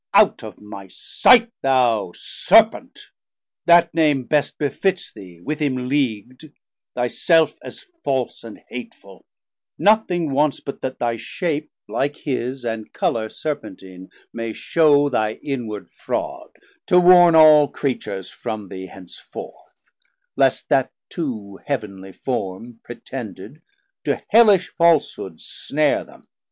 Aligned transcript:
Out 0.15 0.43
of 0.43 0.59
my 0.59 0.87
sight, 0.87 1.51
thou 1.61 2.11
Serpent, 2.15 2.97
that 3.67 3.93
name 3.93 4.23
best 4.23 4.57
Befits 4.57 5.13
thee 5.13 5.39
with 5.43 5.59
him 5.59 5.75
leagu'd, 5.87 6.51
thy 6.95 7.05
self 7.07 7.53
as 7.61 7.85
false 8.03 8.43
And 8.43 8.61
hateful; 8.69 9.25
nothing 9.77 10.31
wants, 10.31 10.59
but 10.59 10.81
that 10.81 10.97
thy 10.97 11.17
shape, 11.17 11.69
Like 11.87 12.15
his, 12.17 12.65
and 12.65 12.91
colour 12.93 13.29
Serpentine 13.29 14.09
may 14.33 14.53
shew 14.53 15.05
870 15.05 15.11
Thy 15.11 15.33
inward 15.47 15.91
fraud, 15.91 16.49
to 16.87 16.99
warn 16.99 17.35
all 17.35 17.67
Creatures 17.67 18.31
from 18.31 18.69
thee 18.69 18.87
Henceforth; 18.87 19.53
least 20.35 20.67
that 20.69 20.91
too 21.09 21.59
heav'nly 21.67 22.11
form, 22.13 22.79
pretended 22.83 23.61
To 24.05 24.19
hellish 24.29 24.67
falshood, 24.69 25.39
snare 25.39 26.03
them. 26.03 26.27